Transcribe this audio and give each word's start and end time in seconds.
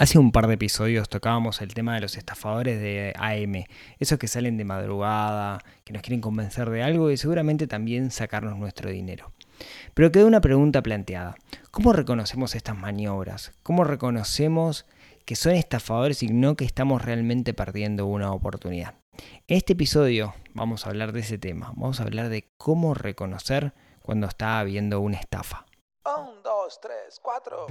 Hace 0.00 0.16
un 0.16 0.30
par 0.30 0.46
de 0.46 0.54
episodios 0.54 1.08
tocábamos 1.08 1.60
el 1.60 1.74
tema 1.74 1.96
de 1.96 2.00
los 2.00 2.16
estafadores 2.16 2.80
de 2.80 3.12
AM, 3.16 3.64
esos 3.98 4.16
que 4.16 4.28
salen 4.28 4.56
de 4.56 4.64
madrugada, 4.64 5.58
que 5.82 5.92
nos 5.92 6.02
quieren 6.02 6.20
convencer 6.20 6.70
de 6.70 6.84
algo 6.84 7.10
y 7.10 7.16
seguramente 7.16 7.66
también 7.66 8.12
sacarnos 8.12 8.56
nuestro 8.56 8.90
dinero. 8.90 9.32
Pero 9.94 10.12
quedó 10.12 10.28
una 10.28 10.40
pregunta 10.40 10.82
planteada. 10.84 11.34
¿Cómo 11.72 11.92
reconocemos 11.92 12.54
estas 12.54 12.78
maniobras? 12.78 13.50
¿Cómo 13.64 13.82
reconocemos 13.82 14.86
que 15.24 15.34
son 15.34 15.56
estafadores 15.56 16.22
y 16.22 16.28
no 16.28 16.54
que 16.54 16.64
estamos 16.64 17.04
realmente 17.04 17.52
perdiendo 17.52 18.06
una 18.06 18.30
oportunidad? 18.30 18.94
En 19.48 19.56
este 19.56 19.72
episodio 19.72 20.32
vamos 20.54 20.86
a 20.86 20.90
hablar 20.90 21.10
de 21.10 21.20
ese 21.20 21.38
tema. 21.38 21.72
Vamos 21.74 21.98
a 21.98 22.04
hablar 22.04 22.28
de 22.28 22.48
cómo 22.56 22.94
reconocer 22.94 23.72
cuando 24.00 24.28
está 24.28 24.60
habiendo 24.60 25.00
una 25.00 25.16
estafa. 25.16 25.66
Un, 26.04 26.40
dos, 26.44 26.78
tres, 26.80 27.18
cuatro. 27.20 27.66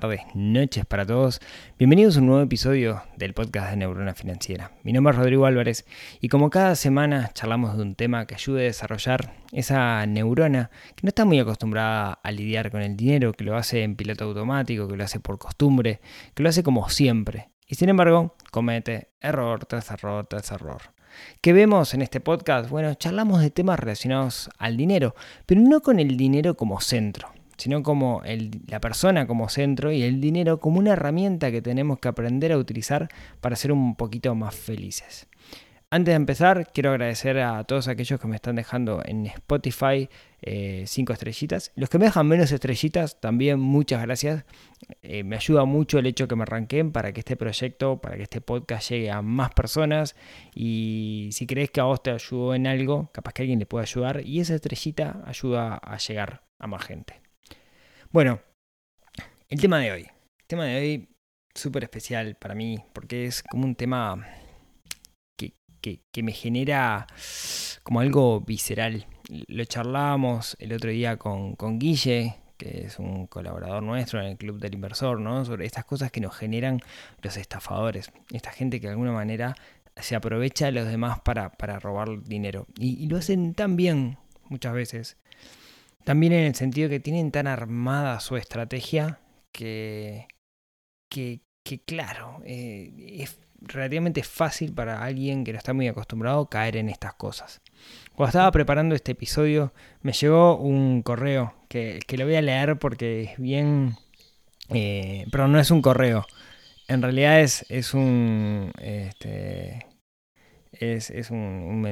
Tardes, 0.00 0.20
noches 0.34 0.84
para 0.84 1.06
todos. 1.06 1.40
Bienvenidos 1.78 2.16
a 2.16 2.20
un 2.20 2.26
nuevo 2.26 2.42
episodio 2.42 3.02
del 3.16 3.32
podcast 3.32 3.70
de 3.70 3.78
Neurona 3.78 4.12
Financiera. 4.12 4.72
Mi 4.82 4.92
nombre 4.92 5.12
es 5.12 5.18
Rodrigo 5.18 5.46
Álvarez 5.46 5.86
y 6.20 6.28
como 6.28 6.50
cada 6.50 6.74
semana 6.74 7.30
charlamos 7.32 7.74
de 7.74 7.82
un 7.82 7.94
tema 7.94 8.26
que 8.26 8.34
ayude 8.34 8.60
a 8.60 8.64
desarrollar 8.64 9.32
esa 9.52 10.04
neurona 10.04 10.70
que 10.96 11.00
no 11.02 11.08
está 11.08 11.24
muy 11.24 11.38
acostumbrada 11.38 12.12
a 12.22 12.30
lidiar 12.30 12.70
con 12.70 12.82
el 12.82 12.94
dinero, 12.94 13.32
que 13.32 13.44
lo 13.44 13.56
hace 13.56 13.84
en 13.84 13.96
piloto 13.96 14.24
automático, 14.24 14.86
que 14.86 14.96
lo 14.98 15.04
hace 15.04 15.18
por 15.18 15.38
costumbre, 15.38 16.00
que 16.34 16.42
lo 16.42 16.50
hace 16.50 16.62
como 16.62 16.90
siempre. 16.90 17.48
Y 17.66 17.76
sin 17.76 17.88
embargo, 17.88 18.36
comete 18.50 19.12
error 19.22 19.64
tras 19.64 19.90
error 19.90 20.26
tras 20.26 20.50
error. 20.50 20.82
¿Qué 21.40 21.54
vemos 21.54 21.94
en 21.94 22.02
este 22.02 22.20
podcast? 22.20 22.68
Bueno, 22.68 22.92
charlamos 22.96 23.40
de 23.40 23.50
temas 23.50 23.80
relacionados 23.80 24.50
al 24.58 24.76
dinero, 24.76 25.14
pero 25.46 25.62
no 25.62 25.80
con 25.80 26.00
el 26.00 26.18
dinero 26.18 26.54
como 26.54 26.82
centro 26.82 27.32
sino 27.56 27.82
como 27.82 28.22
la 28.68 28.80
persona 28.80 29.26
como 29.26 29.48
centro 29.48 29.92
y 29.92 30.02
el 30.02 30.20
dinero 30.20 30.60
como 30.60 30.78
una 30.78 30.92
herramienta 30.92 31.50
que 31.50 31.62
tenemos 31.62 31.98
que 31.98 32.08
aprender 32.08 32.52
a 32.52 32.58
utilizar 32.58 33.08
para 33.40 33.56
ser 33.56 33.72
un 33.72 33.96
poquito 33.96 34.34
más 34.34 34.54
felices. 34.54 35.28
Antes 35.88 36.12
de 36.12 36.16
empezar, 36.16 36.72
quiero 36.72 36.90
agradecer 36.90 37.38
a 37.38 37.62
todos 37.62 37.86
aquellos 37.86 38.18
que 38.18 38.26
me 38.26 38.34
están 38.34 38.56
dejando 38.56 39.02
en 39.04 39.26
Spotify 39.26 40.08
eh, 40.42 40.82
cinco 40.86 41.12
estrellitas. 41.12 41.70
Los 41.76 41.88
que 41.88 41.98
me 41.98 42.06
dejan 42.06 42.26
menos 42.26 42.50
estrellitas, 42.50 43.20
también 43.20 43.60
muchas 43.60 44.02
gracias. 44.02 44.44
Eh, 45.02 45.22
me 45.22 45.36
ayuda 45.36 45.64
mucho 45.64 46.00
el 46.00 46.06
hecho 46.06 46.26
que 46.26 46.34
me 46.34 46.42
arranquen 46.42 46.90
para 46.90 47.12
que 47.12 47.20
este 47.20 47.36
proyecto, 47.36 48.00
para 48.00 48.16
que 48.16 48.24
este 48.24 48.40
podcast 48.40 48.90
llegue 48.90 49.12
a 49.12 49.22
más 49.22 49.54
personas. 49.54 50.16
Y 50.56 51.28
si 51.30 51.46
crees 51.46 51.70
que 51.70 51.80
a 51.80 51.84
vos 51.84 52.02
te 52.02 52.10
ayudó 52.10 52.56
en 52.56 52.66
algo, 52.66 53.08
capaz 53.12 53.32
que 53.32 53.42
alguien 53.42 53.60
le 53.60 53.66
puede 53.66 53.84
ayudar. 53.84 54.22
Y 54.26 54.40
esa 54.40 54.56
estrellita 54.56 55.22
ayuda 55.24 55.76
a 55.76 55.98
llegar 55.98 56.42
a 56.58 56.66
más 56.66 56.84
gente. 56.84 57.25
Bueno, 58.16 58.40
el 59.50 59.60
tema 59.60 59.78
de 59.78 59.92
hoy. 59.92 60.00
El 60.00 60.46
tema 60.46 60.64
de 60.64 60.78
hoy 60.78 61.08
súper 61.54 61.84
especial 61.84 62.34
para 62.36 62.54
mí 62.54 62.78
porque 62.94 63.26
es 63.26 63.42
como 63.42 63.66
un 63.66 63.74
tema 63.74 64.26
que, 65.36 66.22
me 66.22 66.32
genera 66.32 67.06
como 67.82 68.00
algo 68.00 68.40
visceral. 68.40 69.06
Lo 69.48 69.62
charlábamos 69.66 70.56
el 70.60 70.72
otro 70.72 70.88
día 70.88 71.18
con, 71.18 71.56
con 71.56 71.78
Guille, 71.78 72.36
que 72.56 72.86
es 72.86 72.98
un 72.98 73.26
colaborador 73.26 73.82
nuestro 73.82 74.18
en 74.22 74.28
el 74.28 74.38
Club 74.38 74.60
del 74.60 74.72
Inversor, 74.72 75.20
¿no? 75.20 75.44
Sobre 75.44 75.66
estas 75.66 75.84
cosas 75.84 76.10
que 76.10 76.22
nos 76.22 76.34
generan 76.34 76.80
los 77.20 77.36
estafadores. 77.36 78.10
Esta 78.32 78.50
gente 78.50 78.80
que 78.80 78.86
de 78.86 78.92
alguna 78.92 79.12
manera 79.12 79.54
se 79.94 80.16
aprovecha 80.16 80.64
de 80.64 80.72
los 80.72 80.88
demás 80.88 81.20
para, 81.20 81.50
para 81.50 81.78
robar 81.80 82.22
dinero. 82.22 82.66
Y, 82.78 83.08
lo 83.08 83.18
hacen 83.18 83.52
tan 83.52 83.76
bien 83.76 84.16
muchas 84.48 84.72
veces 84.72 85.18
también 86.06 86.34
en 86.34 86.44
el 86.44 86.54
sentido 86.54 86.88
que 86.88 87.00
tienen 87.00 87.32
tan 87.32 87.48
armada 87.48 88.20
su 88.20 88.36
estrategia 88.36 89.18
que, 89.50 90.28
que, 91.10 91.40
claro, 91.84 92.40
eh, 92.44 92.92
es 93.18 93.40
relativamente 93.60 94.22
fácil 94.22 94.72
para 94.72 95.02
alguien 95.02 95.42
que 95.42 95.50
no 95.50 95.58
está 95.58 95.72
muy 95.72 95.88
acostumbrado 95.88 96.48
caer 96.48 96.76
en 96.76 96.90
estas 96.90 97.14
cosas. 97.14 97.60
Cuando 98.14 98.28
estaba 98.28 98.52
preparando 98.52 98.94
este 98.94 99.12
episodio 99.12 99.72
me 100.00 100.12
llegó 100.12 100.56
un 100.58 101.02
correo 101.02 101.54
que, 101.68 101.98
que 102.06 102.16
lo 102.16 102.24
voy 102.24 102.36
a 102.36 102.42
leer 102.42 102.78
porque 102.78 103.22
es 103.22 103.38
bien... 103.38 103.96
Eh, 104.68 105.26
pero 105.32 105.48
no 105.48 105.58
es 105.58 105.72
un 105.72 105.82
correo. 105.82 106.24
En 106.86 107.02
realidad 107.02 107.40
es, 107.40 107.66
es 107.68 107.94
un... 107.94 108.70
Este, 108.78 109.84
es, 110.80 111.30
un, 111.30 111.38
un, 111.38 111.84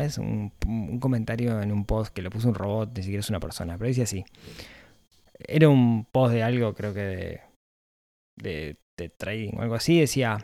es? 0.00 0.18
Un, 0.18 0.52
comentario 1.00 1.60
en 1.62 1.72
un 1.72 1.84
post 1.84 2.12
que 2.12 2.22
lo 2.22 2.30
puso 2.30 2.48
un 2.48 2.54
robot, 2.54 2.96
ni 2.96 3.02
siquiera 3.02 3.20
es 3.20 3.30
una 3.30 3.40
persona, 3.40 3.78
pero 3.78 3.88
dice 3.88 4.02
así. 4.02 4.24
Era 5.38 5.68
un 5.68 6.04
post 6.04 6.34
de 6.34 6.42
algo, 6.42 6.74
creo 6.74 6.94
que 6.94 7.40
de, 8.36 8.78
de, 8.96 9.08
trading 9.08 9.56
o 9.56 9.62
algo 9.62 9.74
así. 9.74 10.00
Decía, 10.00 10.38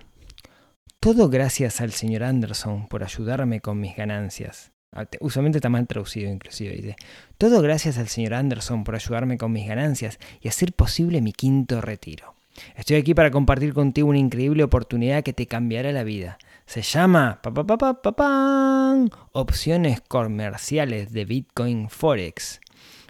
todo 1.00 1.28
gracias 1.28 1.80
al 1.80 1.92
señor 1.92 2.24
Anderson 2.24 2.88
por 2.88 3.04
ayudarme 3.04 3.60
con 3.60 3.80
mis 3.80 3.96
ganancias. 3.96 4.72
Ah, 4.94 5.06
usualmente 5.20 5.58
está 5.58 5.70
mal 5.70 5.86
traducido 5.86 6.30
inclusive. 6.30 6.74
Dice, 6.74 6.96
todo 7.38 7.62
gracias 7.62 7.98
al 7.98 8.08
señor 8.08 8.34
Anderson 8.34 8.84
por 8.84 8.94
ayudarme 8.94 9.38
con 9.38 9.52
mis 9.52 9.66
ganancias 9.66 10.18
y 10.40 10.48
hacer 10.48 10.74
posible 10.74 11.22
mi 11.22 11.32
quinto 11.32 11.80
retiro. 11.80 12.34
Estoy 12.76 12.96
aquí 12.96 13.14
para 13.14 13.30
compartir 13.30 13.72
contigo 13.74 14.08
una 14.08 14.18
increíble 14.18 14.64
oportunidad 14.64 15.22
que 15.22 15.32
te 15.32 15.46
cambiará 15.46 15.92
la 15.92 16.04
vida. 16.04 16.38
Se 16.66 16.82
llama 16.82 17.40
opciones 19.32 20.00
comerciales 20.00 21.12
de 21.12 21.24
Bitcoin 21.24 21.88
Forex. 21.88 22.60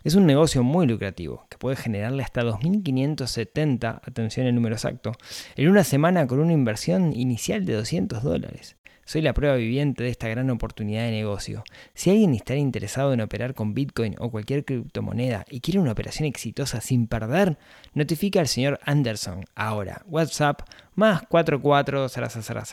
Es 0.05 0.17
un 0.17 0.27
negocio 0.27 0.65
muy 0.65 0.87
lucrativo 0.87 1.47
que 1.49 1.59
puede 1.59 1.77
generarle 1.77 2.25
hasta 2.25 2.43
2.570, 2.43 4.01
atención 4.03 4.47
el 4.47 4.55
número 4.55 4.75
exacto, 4.75 5.13
en 5.55 5.69
una 5.69 5.85
semana 5.85 6.27
con 6.27 6.41
una 6.41 6.53
inversión 6.53 7.13
inicial 7.13 7.65
de 7.65 7.75
200 7.75 8.23
dólares. 8.23 8.77
Soy 9.13 9.21
la 9.21 9.35
prueba 9.35 9.57
viviente 9.57 10.05
de 10.05 10.09
esta 10.09 10.29
gran 10.29 10.49
oportunidad 10.49 11.03
de 11.03 11.11
negocio. 11.11 11.65
Si 11.93 12.09
alguien 12.09 12.33
está 12.33 12.57
interesado 12.57 13.13
en 13.13 13.21
operar 13.21 13.53
con 13.53 13.75
Bitcoin 13.75 14.15
o 14.19 14.31
cualquier 14.31 14.65
criptomoneda 14.65 15.45
y 15.51 15.61
quiere 15.61 15.81
una 15.81 15.93
operación 15.93 16.27
exitosa 16.27 16.81
sin 16.81 17.07
perder, 17.07 17.59
notifica 17.93 18.41
al 18.41 18.49
señor 18.49 18.81
Anderson 18.87 19.45
ahora. 19.55 20.01
WhatsApp 20.07 20.63
más 20.95 21.21
44 21.25 22.07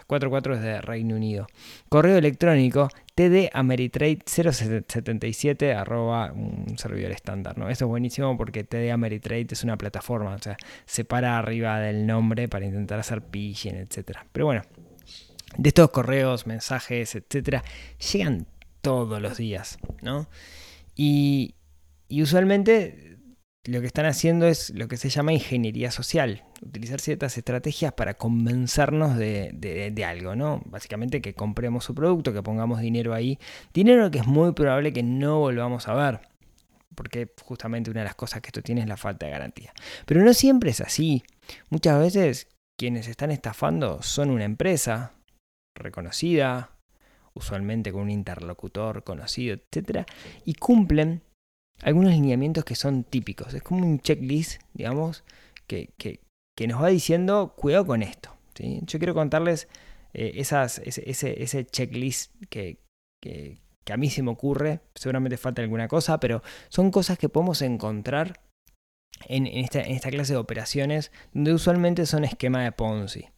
44 0.08 0.56
es 0.56 0.62
de 0.62 0.80
Reino 0.80 1.18
Unido. 1.18 1.46
Correo 1.90 2.18
electrónico 2.18 2.88
tdameritrade077 3.18 5.76
arroba 5.76 6.32
un 6.32 6.78
servidor 6.78 7.12
estándar. 7.12 7.58
¿no? 7.58 7.68
Esto 7.68 7.84
es 7.84 7.90
buenísimo 7.90 8.38
porque 8.38 8.64
TD 8.64 8.94
Ameritrade 8.94 9.48
es 9.52 9.66
una 9.66 9.78
plataforma, 9.78 10.36
o 10.36 10.40
sea, 10.40 10.56
se 10.86 11.04
para 11.04 11.38
arriba 11.38 11.82
del 11.82 12.08
nombre 12.08 12.48
para 12.48 12.66
intentar 12.66 12.98
hacer 12.98 13.22
phishing, 13.30 13.76
etc. 13.76 14.20
Pero 14.32 14.46
bueno, 14.46 14.62
de 15.58 15.70
estos 15.70 15.90
correos, 15.92 16.48
mensajes, 16.48 17.16
etcétera, 17.16 17.64
llegan 18.12 18.48
todos 18.82 19.22
los 19.22 19.38
días, 19.38 19.78
¿no? 20.02 20.30
Y, 20.96 21.56
usualmente 22.10 23.18
lo 23.66 23.82
que 23.82 23.88
están 23.88 24.06
haciendo 24.06 24.48
es 24.48 24.72
lo 24.72 24.88
que 24.88 24.98
se 24.98 25.10
llama 25.10 25.34
ingeniería 25.34 25.92
social, 25.92 26.44
utilizar 26.62 27.00
ciertas 27.00 27.38
estrategias 27.38 27.94
para 27.94 28.16
convencernos 28.16 29.16
de, 29.18 30.06
algo, 30.08 30.36
¿no? 30.36 30.62
Básicamente 30.66 31.22
que 31.22 31.36
compremos 31.36 31.84
su 31.84 31.94
producto, 31.94 32.34
que 32.34 32.42
pongamos 32.42 32.80
dinero 32.80 33.14
ahí, 33.14 33.38
dinero 33.74 34.10
que 34.10 34.20
es 34.20 34.28
muy 34.28 34.54
probable 34.54 34.92
que 34.92 35.04
no 35.04 35.40
volvamos 35.40 35.88
a 35.88 35.94
ver, 35.94 36.22
porque 36.96 37.32
justamente 37.44 37.92
una 37.92 38.02
de 38.02 38.06
las 38.06 38.16
cosas 38.16 38.42
que 38.42 38.48
esto 38.48 38.62
tiene 38.62 38.82
es 38.82 38.88
la 38.88 38.98
falta 38.98 39.26
de 39.26 39.34
garantía. 39.34 39.72
Pero 40.06 40.24
no 40.24 40.34
siempre 40.34 40.72
es 40.72 40.82
así. 40.82 41.24
Muchas 41.70 42.00
veces 42.00 42.48
quienes 42.76 43.08
están 43.08 43.30
estafando 43.30 44.02
son 44.02 44.32
una 44.32 44.46
empresa, 44.46 45.14
reconocida, 45.80 46.72
usualmente 47.34 47.92
con 47.92 48.02
un 48.02 48.10
interlocutor 48.12 49.04
conocido, 49.04 49.56
etc. 49.56 50.06
Y 50.46 50.54
cumplen 50.56 51.22
algunos 51.82 52.12
lineamientos 52.12 52.66
que 52.66 52.76
son 52.76 53.04
típicos. 53.04 53.54
Es 53.54 53.64
como 53.64 53.86
un 53.86 54.00
checklist, 54.00 54.62
digamos, 54.74 55.24
que, 55.68 55.94
que, 55.98 56.20
nos 56.68 56.82
va 56.82 56.90
diciendo, 56.90 57.54
cuidado 57.56 57.86
con 57.86 58.04
esto. 58.04 58.36
¿sí? 58.56 58.82
Yo 58.84 59.00
quiero 59.00 59.14
contarles 59.14 59.70
eh, 60.14 60.34
esas, 60.36 60.80
ese, 60.80 61.42
ese, 61.42 61.66
checklist 61.66 62.34
que, 62.50 62.80
que, 63.22 63.60
que 63.86 63.94
a 63.94 63.98
mí 63.98 64.10
se 64.10 64.24
me 64.24 64.32
ocurre, 64.32 64.82
seguramente 64.96 65.38
falta 65.38 65.62
alguna 65.62 65.88
cosa, 65.88 66.20
pero 66.20 66.44
son 66.68 66.92
cosas 66.92 67.18
que 67.18 67.30
podemos 67.30 67.62
encontrar 67.62 68.42
en, 69.28 69.48
esta, 69.48 69.82
en 69.82 69.92
esta 69.92 70.10
clase 70.10 70.34
de 70.34 70.40
operaciones, 70.40 71.12
donde 71.34 71.54
usualmente 71.54 72.06
son 72.06 72.24
esquema 72.24 72.64
de 72.64 72.72
Ponzi. 72.72 73.30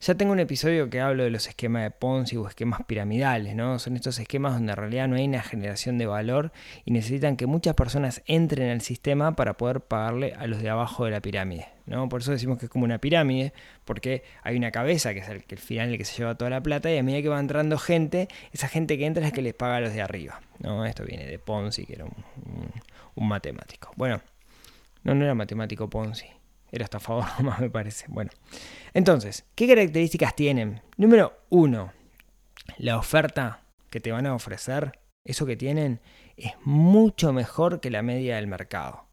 Ya 0.00 0.14
tengo 0.14 0.30
un 0.30 0.38
episodio 0.38 0.88
que 0.90 1.00
hablo 1.00 1.24
de 1.24 1.30
los 1.30 1.48
esquemas 1.48 1.82
de 1.82 1.90
Ponzi 1.90 2.36
o 2.36 2.46
esquemas 2.46 2.82
piramidales, 2.86 3.56
¿no? 3.56 3.80
Son 3.80 3.96
estos 3.96 4.20
esquemas 4.20 4.52
donde 4.52 4.70
en 4.70 4.76
realidad 4.76 5.08
no 5.08 5.16
hay 5.16 5.24
una 5.26 5.42
generación 5.42 5.98
de 5.98 6.06
valor 6.06 6.52
y 6.84 6.92
necesitan 6.92 7.36
que 7.36 7.46
muchas 7.46 7.74
personas 7.74 8.22
entren 8.26 8.70
al 8.70 8.80
sistema 8.80 9.34
para 9.34 9.54
poder 9.56 9.80
pagarle 9.80 10.34
a 10.38 10.46
los 10.46 10.62
de 10.62 10.70
abajo 10.70 11.04
de 11.04 11.10
la 11.10 11.20
pirámide, 11.20 11.66
¿no? 11.86 12.08
Por 12.08 12.20
eso 12.20 12.30
decimos 12.30 12.58
que 12.58 12.66
es 12.66 12.70
como 12.70 12.84
una 12.84 12.98
pirámide, 12.98 13.52
porque 13.84 14.22
hay 14.44 14.56
una 14.56 14.70
cabeza 14.70 15.12
que 15.14 15.18
es 15.18 15.28
el, 15.28 15.42
final 15.58 15.88
el 15.88 15.98
que 15.98 16.04
se 16.04 16.16
lleva 16.16 16.36
toda 16.36 16.50
la 16.50 16.62
plata 16.62 16.88
y 16.92 16.96
a 16.96 17.02
medida 17.02 17.20
que 17.22 17.28
va 17.28 17.40
entrando 17.40 17.76
gente, 17.76 18.28
esa 18.52 18.68
gente 18.68 18.98
que 18.98 19.04
entra 19.04 19.26
es 19.26 19.32
que 19.32 19.42
les 19.42 19.54
paga 19.54 19.76
a 19.76 19.80
los 19.80 19.92
de 19.92 20.00
arriba, 20.00 20.40
¿no? 20.60 20.86
Esto 20.86 21.04
viene 21.04 21.26
de 21.26 21.40
Ponzi, 21.40 21.86
que 21.86 21.94
era 21.94 22.04
un 22.04 23.28
matemático. 23.28 23.92
Bueno, 23.96 24.20
no, 25.02 25.16
no 25.16 25.24
era 25.24 25.34
matemático 25.34 25.90
Ponzi. 25.90 26.37
Era 26.70 26.84
estafador 26.84 27.24
nomás, 27.38 27.60
me 27.60 27.70
parece. 27.70 28.06
Bueno, 28.08 28.30
entonces, 28.94 29.44
¿qué 29.54 29.66
características 29.66 30.34
tienen? 30.36 30.82
Número 30.96 31.38
uno, 31.48 31.92
la 32.76 32.98
oferta 32.98 33.62
que 33.90 34.00
te 34.00 34.12
van 34.12 34.26
a 34.26 34.34
ofrecer, 34.34 34.98
eso 35.24 35.46
que 35.46 35.56
tienen, 35.56 36.00
es 36.36 36.52
mucho 36.64 37.32
mejor 37.32 37.80
que 37.80 37.90
la 37.90 38.02
media 38.02 38.36
del 38.36 38.46
mercado. 38.46 39.08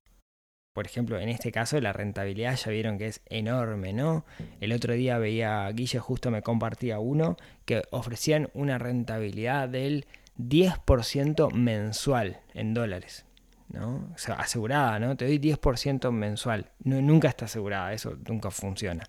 Por 0.74 0.86
ejemplo, 0.86 1.18
en 1.20 1.30
este 1.30 1.54
caso 1.54 1.80
la 1.80 1.94
rentabilidad 1.94 2.58
ya 2.58 2.70
vieron 2.70 2.98
que 2.98 3.08
es 3.08 3.22
enorme, 3.28 3.94
¿no? 3.94 4.26
El 4.60 4.74
otro 4.74 4.94
día 4.94 5.18
veía, 5.18 5.72
Guille 5.72 6.00
justo 6.00 6.32
me 6.32 6.42
compartía 6.42 7.00
uno, 7.00 7.38
que 7.64 7.84
ofrecían 7.92 8.50
una 8.54 8.78
rentabilidad 8.78 9.70
del 9.70 10.06
10% 10.38 11.54
mensual 11.54 12.42
en 12.54 12.74
dólares. 12.74 13.26
¿No? 13.70 14.10
O 14.14 14.18
sea, 14.18 14.36
asegurada, 14.36 15.00
¿no? 15.00 15.16
Te 15.16 15.26
doy 15.26 15.40
10% 15.40 16.12
mensual. 16.12 16.72
No, 16.84 17.02
nunca 17.02 17.28
está 17.28 17.46
asegurada, 17.46 17.94
eso 17.94 18.18
nunca 18.28 18.52
funciona. 18.52 19.04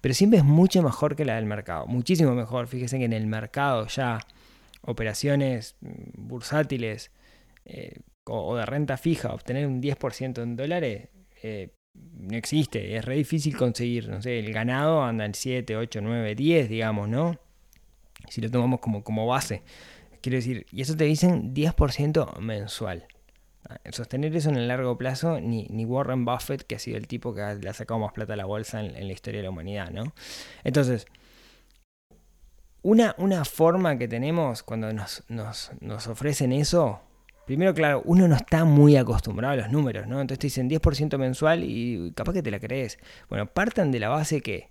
Pero 0.00 0.14
siempre 0.14 0.38
es 0.38 0.44
mucho 0.44 0.82
mejor 0.82 1.16
que 1.16 1.24
la 1.24 1.36
del 1.36 1.46
mercado, 1.46 1.86
muchísimo 1.86 2.34
mejor. 2.34 2.66
Fíjese 2.66 2.98
que 2.98 3.04
en 3.04 3.12
el 3.12 3.26
mercado 3.26 3.86
ya 3.86 4.20
operaciones 4.82 5.76
mm, 5.80 6.28
bursátiles 6.28 7.10
eh, 7.64 8.00
o, 8.24 8.56
de 8.56 8.66
renta 8.66 8.96
fija, 8.96 9.32
obtener 9.32 9.66
un 9.66 9.82
10% 9.82 10.42
en 10.42 10.56
dólares, 10.56 11.08
eh, 11.42 11.74
no 11.94 12.36
existe, 12.36 12.96
es 12.96 13.04
re 13.04 13.16
difícil 13.16 13.56
conseguir, 13.56 14.08
no 14.08 14.22
sé, 14.22 14.38
el 14.38 14.52
ganado 14.52 15.02
anda 15.02 15.24
en 15.24 15.34
7, 15.34 15.76
8, 15.76 16.00
9, 16.02 16.34
10, 16.34 16.68
digamos, 16.68 17.08
¿no? 17.08 17.38
Si 18.28 18.40
lo 18.40 18.50
tomamos 18.50 18.80
como, 18.80 19.02
como 19.02 19.26
base. 19.26 19.62
Quiero 20.20 20.36
decir, 20.36 20.66
y 20.70 20.82
eso 20.82 20.96
te 20.96 21.04
dicen 21.04 21.54
10% 21.54 22.38
mensual. 22.38 23.06
Sostener 23.90 24.34
eso 24.34 24.48
en 24.50 24.56
el 24.56 24.68
largo 24.68 24.96
plazo, 24.96 25.40
ni, 25.40 25.66
Warren 25.84 26.24
Buffett, 26.24 26.62
que 26.62 26.76
ha 26.76 26.78
sido 26.78 26.96
el 26.96 27.06
tipo 27.06 27.34
que 27.34 27.42
le 27.60 27.68
ha 27.68 27.74
sacado 27.74 28.00
más 28.00 28.12
plata 28.12 28.34
a 28.34 28.36
la 28.36 28.44
bolsa 28.44 28.80
en, 28.80 29.06
la 29.06 29.12
historia 29.12 29.40
de 29.40 29.44
la 29.44 29.50
humanidad, 29.50 29.90
¿no? 29.90 30.12
Entonces, 30.64 31.06
una, 32.82 33.14
una 33.18 33.44
forma 33.44 33.98
que 33.98 34.08
tenemos 34.08 34.62
cuando 34.62 34.92
nos, 34.92 35.22
nos, 35.28 36.06
ofrecen 36.06 36.52
eso, 36.52 37.00
primero, 37.46 37.74
claro, 37.74 38.02
uno 38.04 38.26
no 38.26 38.36
está 38.36 38.64
muy 38.64 38.96
acostumbrado 38.96 39.54
a 39.54 39.56
los 39.56 39.70
números, 39.70 40.06
¿no? 40.06 40.20
Entonces 40.20 40.38
te 40.38 40.46
dicen 40.46 40.70
10% 40.70 41.18
mensual 41.18 41.62
y 41.64 42.12
capaz 42.14 42.32
que 42.32 42.42
te 42.42 42.50
la 42.50 42.58
crees. 42.58 42.98
Bueno, 43.28 43.46
partan 43.46 43.90
de 43.90 44.00
la 44.00 44.08
base 44.08 44.40
que 44.40 44.70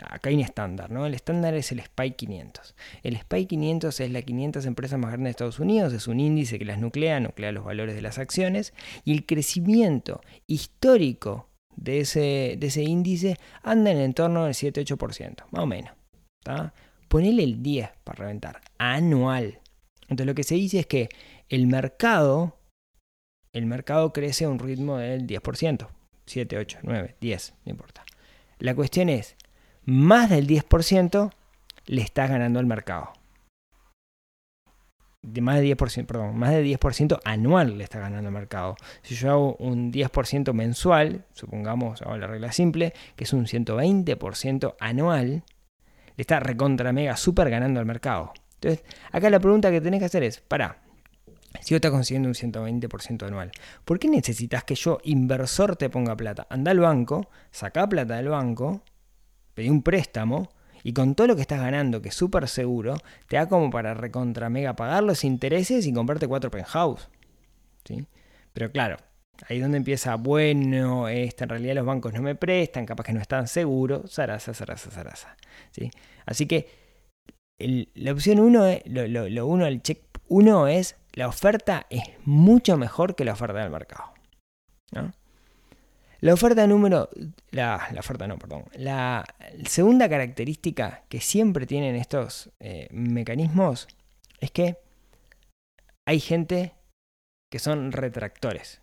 acá 0.00 0.30
hay 0.30 0.36
un 0.36 0.40
estándar, 0.40 0.90
¿no? 0.90 1.06
El 1.06 1.14
estándar 1.14 1.54
es 1.54 1.72
el 1.72 1.80
SPY 1.80 2.12
500. 2.12 2.74
El 3.02 3.16
SPY 3.16 3.46
500 3.46 4.00
es 4.00 4.10
la 4.10 4.22
500 4.22 4.66
empresas 4.66 4.98
más 4.98 5.10
grandes 5.10 5.26
de 5.26 5.30
Estados 5.30 5.60
Unidos, 5.60 5.92
es 5.92 6.08
un 6.08 6.20
índice 6.20 6.58
que 6.58 6.64
las 6.64 6.78
nuclea, 6.78 7.20
nuclea 7.20 7.52
los 7.52 7.64
valores 7.64 7.94
de 7.94 8.02
las 8.02 8.18
acciones 8.18 8.72
y 9.04 9.12
el 9.12 9.26
crecimiento 9.26 10.20
histórico 10.46 11.48
de 11.76 12.00
ese, 12.00 12.56
de 12.58 12.66
ese 12.66 12.82
índice 12.82 13.38
anda 13.62 13.90
en 13.90 13.98
el 13.98 14.04
entorno 14.04 14.44
del 14.44 14.54
7-8%, 14.54 15.44
más 15.50 15.62
o 15.62 15.66
menos. 15.66 15.92
Ponele 17.08 17.44
el 17.44 17.62
10 17.62 17.90
para 18.04 18.20
reventar, 18.20 18.62
anual. 18.78 19.60
Entonces 20.02 20.26
lo 20.26 20.34
que 20.34 20.44
se 20.44 20.54
dice 20.54 20.80
es 20.80 20.86
que 20.86 21.08
el 21.48 21.66
mercado, 21.66 22.58
el 23.52 23.66
mercado 23.66 24.12
crece 24.12 24.46
a 24.46 24.48
un 24.48 24.58
ritmo 24.58 24.98
del 24.98 25.26
10%, 25.26 25.88
7, 26.26 26.58
8, 26.58 26.78
9, 26.82 27.16
10, 27.20 27.54
no 27.64 27.70
importa. 27.70 28.04
La 28.58 28.74
cuestión 28.74 29.08
es, 29.08 29.36
más 29.84 30.30
del 30.30 30.46
10% 30.46 31.32
le 31.86 32.02
estás 32.02 32.30
ganando 32.30 32.58
al 32.58 32.66
mercado. 32.66 33.12
De 35.22 35.40
más 35.40 35.60
de 35.60 35.76
10%, 35.76 36.06
perdón, 36.06 36.36
más 36.36 36.50
de 36.50 36.64
10% 36.64 37.20
anual 37.24 37.78
le 37.78 37.84
está 37.84 38.00
ganando 38.00 38.28
al 38.28 38.34
mercado. 38.34 38.76
Si 39.02 39.14
yo 39.14 39.30
hago 39.30 39.56
un 39.56 39.92
10% 39.92 40.52
mensual, 40.52 41.24
supongamos, 41.32 42.02
hago 42.02 42.16
la 42.16 42.26
regla 42.26 42.50
simple, 42.50 42.92
que 43.14 43.24
es 43.24 43.32
un 43.32 43.46
120% 43.46 44.74
anual, 44.80 45.44
le 46.16 46.20
está 46.20 46.40
recontra 46.40 46.92
mega 46.92 47.16
super 47.16 47.50
ganando 47.50 47.78
al 47.78 47.86
mercado. 47.86 48.32
Entonces, 48.54 48.84
acá 49.12 49.30
la 49.30 49.38
pregunta 49.38 49.70
que 49.70 49.80
tenés 49.80 50.00
que 50.00 50.06
hacer 50.06 50.24
es, 50.24 50.40
para, 50.40 50.82
si 51.60 51.74
vos 51.74 51.76
estás 51.76 51.92
consiguiendo 51.92 52.28
un 52.28 52.34
120% 52.34 53.26
anual, 53.26 53.52
¿por 53.84 54.00
qué 54.00 54.08
necesitas 54.08 54.64
que 54.64 54.74
yo, 54.74 54.98
inversor, 55.04 55.76
te 55.76 55.88
ponga 55.88 56.16
plata? 56.16 56.48
Anda 56.50 56.72
al 56.72 56.80
banco, 56.80 57.28
saca 57.52 57.88
plata 57.88 58.16
del 58.16 58.28
banco, 58.28 58.82
pedí 59.54 59.68
un 59.68 59.82
préstamo 59.82 60.50
y 60.84 60.92
con 60.92 61.14
todo 61.14 61.28
lo 61.28 61.36
que 61.36 61.42
estás 61.42 61.60
ganando, 61.60 62.02
que 62.02 62.08
es 62.08 62.14
súper 62.14 62.48
seguro, 62.48 62.96
te 63.28 63.36
da 63.36 63.48
como 63.48 63.70
para 63.70 63.94
recontra 63.94 64.48
mega 64.50 64.74
pagar 64.74 65.02
los 65.04 65.24
intereses 65.24 65.86
y 65.86 65.92
comprarte 65.92 66.26
cuatro 66.26 66.50
penthouse. 66.50 67.08
¿sí? 67.84 68.06
Pero 68.52 68.70
claro, 68.72 68.96
ahí 69.48 69.60
donde 69.60 69.78
empieza, 69.78 70.16
bueno, 70.16 71.08
esta, 71.08 71.44
en 71.44 71.50
realidad 71.50 71.74
los 71.76 71.86
bancos 71.86 72.12
no 72.12 72.22
me 72.22 72.34
prestan, 72.34 72.86
capaz 72.86 73.04
que 73.04 73.12
no 73.12 73.20
están 73.20 73.46
seguros, 73.46 74.12
zaraza, 74.12 74.54
zaraza, 74.54 74.90
zaraza. 74.90 75.36
¿sí? 75.70 75.90
Así 76.26 76.46
que 76.46 76.68
la 77.58 78.12
opción 78.12 78.40
1, 78.40 78.78
lo, 78.86 79.28
lo, 79.28 79.46
uno, 79.46 79.66
el 79.66 79.82
check 79.82 80.00
1 80.28 80.66
es, 80.68 80.96
la 81.12 81.28
oferta 81.28 81.86
es 81.90 82.02
mucho 82.24 82.76
mejor 82.76 83.14
que 83.14 83.24
la 83.24 83.34
oferta 83.34 83.60
del 83.60 83.70
mercado. 83.70 84.12
¿no? 84.90 85.12
La 86.22 86.34
oferta 86.34 86.68
número. 86.68 87.10
La, 87.50 87.88
oferta 87.98 88.28
no, 88.28 88.38
perdón. 88.38 88.64
La 88.74 89.24
segunda 89.66 90.08
característica 90.08 91.04
que 91.08 91.20
siempre 91.20 91.66
tienen 91.66 91.96
estos 91.96 92.50
eh, 92.60 92.86
mecanismos 92.92 93.88
es 94.38 94.52
que 94.52 94.78
hay 96.06 96.20
gente 96.20 96.74
que 97.50 97.58
son 97.58 97.90
retractores. 97.90 98.80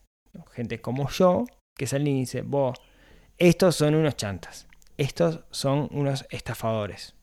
Gente 0.52 0.82
como 0.82 1.10
yo 1.10 1.46
que 1.78 1.88
sale 1.88 2.10
y 2.10 2.20
dice: 2.20 2.44
estos 3.38 3.78
son 3.78 3.96
unos 3.96 4.18
chantas. 4.18 4.68
Estos 4.98 5.46
son 5.50 5.88
unos 5.92 6.26
estafadores. 6.32 7.16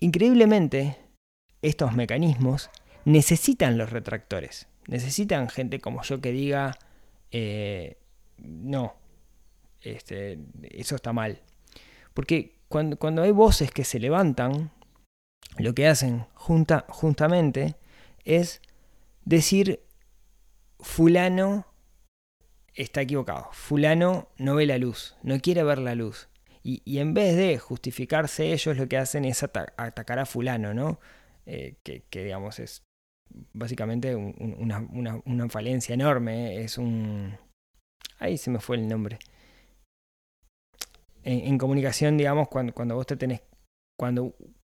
Increíblemente, 0.00 0.98
estos 1.62 1.94
mecanismos 1.96 2.70
necesitan 3.04 3.76
los 3.76 3.90
retractores 3.90 4.68
necesitan 4.86 5.48
gente 5.48 5.80
como 5.80 6.02
yo 6.02 6.20
que 6.20 6.32
diga, 6.32 6.78
eh, 7.30 7.98
no, 8.38 8.94
este, 9.80 10.38
eso 10.62 10.96
está 10.96 11.12
mal. 11.12 11.40
Porque 12.12 12.56
cuando, 12.68 12.98
cuando, 12.98 13.22
hay 13.22 13.30
voces 13.30 13.70
que 13.70 13.84
se 13.84 13.98
levantan, 13.98 14.70
lo 15.58 15.74
que 15.74 15.86
hacen 15.86 16.26
junta, 16.34 16.84
juntamente 16.88 17.76
es 18.24 18.60
decir, 19.24 19.80
fulano 20.80 21.66
está 22.74 23.02
equivocado, 23.02 23.48
fulano 23.52 24.28
no 24.36 24.56
ve 24.56 24.66
la 24.66 24.78
luz, 24.78 25.16
no 25.22 25.38
quiere 25.40 25.62
ver 25.62 25.78
la 25.78 25.94
luz. 25.94 26.28
Y, 26.66 26.98
en 26.98 27.12
vez 27.12 27.36
de 27.36 27.58
justificarse 27.58 28.54
ellos, 28.54 28.78
lo 28.78 28.88
que 28.88 28.96
hacen 28.96 29.26
es 29.26 29.42
atacar 29.42 30.18
a 30.18 30.24
fulano, 30.24 30.72
¿no? 30.72 30.98
Eh, 31.44 31.76
que, 31.82 32.04
que, 32.08 32.24
digamos 32.24 32.58
es 32.58 32.82
básicamente 33.52 34.14
una, 34.14 35.48
falencia 35.48 35.94
enorme. 35.94 36.62
Es 36.62 36.78
un... 36.78 37.36
Ahí 38.18 38.36
se 38.36 38.50
me 38.50 38.60
fue 38.60 38.76
el 38.76 38.88
nombre. 38.88 39.18
En, 41.22 41.56
comunicación, 41.58 42.16
digamos, 42.16 42.48
cuando, 42.48 42.74
cuando 42.74 42.94
vos 42.94 43.06
te 43.06 43.16
tenés... 43.16 43.42
Cuando 43.98 44.34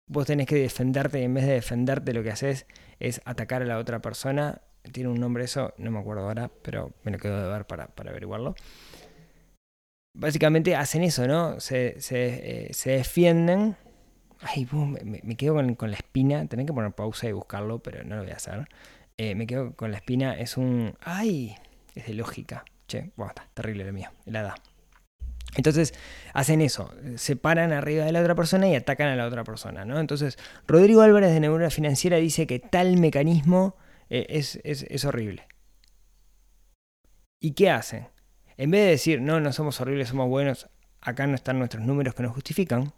vos 0.06 0.26
tenés 0.26 0.46
que 0.46 0.56
defenderte 0.56 1.20
y 1.20 1.24
en 1.24 1.34
vez 1.34 1.46
de 1.46 1.54
defenderte 1.54 2.12
lo 2.12 2.22
que 2.22 2.30
haces 2.30 2.66
es 2.98 3.22
atacar 3.24 3.62
a 3.62 3.66
la 3.66 3.78
otra 3.78 4.00
persona. 4.00 4.62
Tiene 4.92 5.08
un 5.08 5.18
nombre 5.18 5.44
eso, 5.44 5.72
no 5.78 5.90
me 5.90 5.98
acuerdo 5.98 6.24
ahora, 6.24 6.50
pero 6.62 6.92
me 7.04 7.12
lo 7.12 7.18
quedo 7.18 7.42
de 7.42 7.50
ver 7.50 7.66
para, 7.66 7.90
averiguarlo. 7.96 8.54
Básicamente 10.16 10.76
hacen 10.76 11.02
eso, 11.02 11.26
¿no? 11.26 11.58
Se, 11.58 12.00
se, 12.00 12.66
eh, 12.66 12.74
se 12.74 12.90
defienden 12.90 13.76
Ay, 14.46 14.68
me, 15.04 15.36
quedo 15.36 15.54
con, 15.54 15.90
la 15.90 15.96
espina. 15.96 16.46
Tenés 16.46 16.66
que 16.66 16.72
poner 16.72 16.92
pausa 16.92 17.26
y 17.26 17.32
buscarlo, 17.32 17.78
pero 17.78 18.04
no 18.04 18.16
lo 18.16 18.22
voy 18.22 18.32
a 18.32 18.36
hacer. 18.36 18.68
Eh, 19.16 19.34
me 19.34 19.46
quedo 19.46 19.74
con 19.74 19.90
la 19.90 19.96
espina. 19.96 20.38
Es 20.38 20.58
un. 20.58 20.94
¡Ay! 21.00 21.56
Es 21.94 22.06
de 22.06 22.14
lógica. 22.14 22.64
Che, 22.86 23.12
bueno, 23.16 23.30
está 23.30 23.48
terrible 23.54 23.84
lo 23.84 23.92
mío. 23.92 24.10
La 24.26 24.40
edad. 24.40 24.54
Entonces 25.56 25.94
hacen 26.32 26.60
eso, 26.60 26.92
se 27.14 27.36
paran 27.36 27.72
arriba 27.72 28.04
de 28.04 28.10
la 28.10 28.20
otra 28.20 28.34
persona 28.34 28.68
y 28.68 28.74
atacan 28.74 29.08
a 29.08 29.16
la 29.16 29.24
otra 29.24 29.44
persona. 29.44 29.84
¿no? 29.84 30.00
Entonces 30.00 30.36
Rodrigo 30.66 31.00
Álvarez 31.00 31.32
de 31.32 31.38
Neurona 31.38 31.70
Financiera 31.70 32.16
dice 32.16 32.48
que 32.48 32.58
tal 32.58 32.96
mecanismo 32.96 33.76
eh, 34.10 34.26
es, 34.30 34.58
es 34.64 35.04
horrible. 35.04 35.46
¿Y 37.40 37.52
qué 37.52 37.70
hacen? 37.70 38.08
En 38.56 38.72
vez 38.72 38.82
de 38.82 38.90
decir, 38.90 39.20
no, 39.20 39.38
no 39.38 39.52
somos 39.52 39.80
horribles, 39.80 40.08
somos 40.08 40.28
buenos, 40.28 40.68
acá 41.00 41.28
no 41.28 41.36
están 41.36 41.58
nuestros 41.58 41.84
números 41.84 42.14
que 42.14 42.24
nos 42.24 42.32
justifican, 42.32 42.92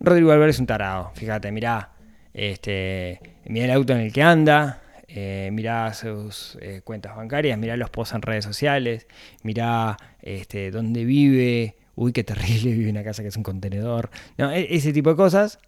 Rodrigo 0.00 0.30
Álvarez 0.30 0.56
es 0.56 0.60
un 0.60 0.66
tarado. 0.66 1.10
Fíjate, 1.14 1.50
mirá, 1.50 1.92
este, 2.32 3.20
mirá 3.46 3.66
el 3.66 3.70
auto 3.72 3.92
en 3.92 4.00
el 4.00 4.12
que 4.12 4.22
anda, 4.22 4.82
eh, 5.08 5.50
mirá 5.52 5.92
sus 5.94 6.56
eh, 6.60 6.82
cuentas 6.84 7.16
bancarias, 7.16 7.58
mirá 7.58 7.76
los 7.76 7.90
posts 7.90 8.14
en 8.14 8.22
redes 8.22 8.44
sociales, 8.44 9.06
mirá 9.42 9.96
este, 10.22 10.70
dónde 10.70 11.04
vive, 11.04 11.76
uy, 11.96 12.12
qué 12.12 12.22
terrible, 12.24 12.72
vive 12.74 12.90
en 12.90 12.96
una 12.96 13.04
casa 13.04 13.22
que 13.22 13.28
es 13.28 13.36
un 13.36 13.42
contenedor. 13.42 14.10
No, 14.36 14.52
e, 14.52 14.74
ese 14.74 14.92
tipo 14.92 15.10
de 15.10 15.16
cosas, 15.16 15.58